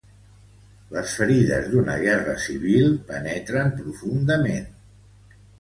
[0.95, 4.69] Les ferides d'una guerra civil penetren profundament.